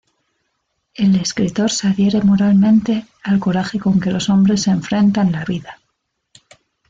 El 0.95 1.15
escritor 1.15 1.69
se 1.69 1.87
adhiere 1.87 2.21
moralmente 2.23 3.05
al 3.23 3.39
coraje 3.39 3.79
con 3.79 3.99
que 3.99 4.09
los 4.09 4.29
hombres 4.31 4.65
enfrentan 4.65 5.31
la 5.31 5.45
vida. 5.45 5.77